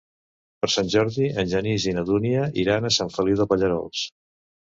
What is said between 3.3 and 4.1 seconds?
de Pallerols.